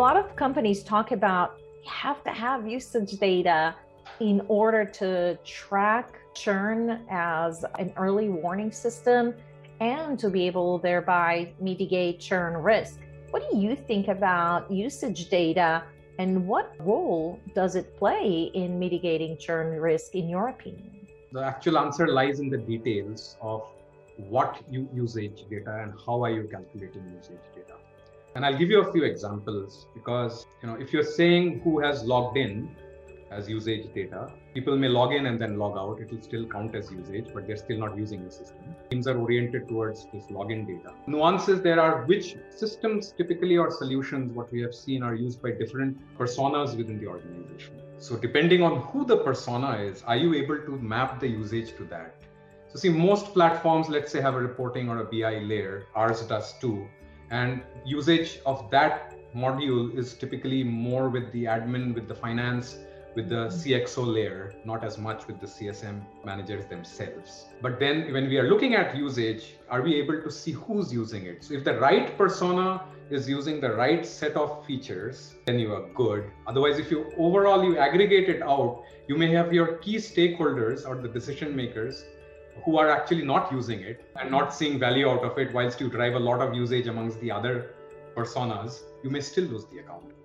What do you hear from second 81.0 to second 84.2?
the decision makers who are actually not using it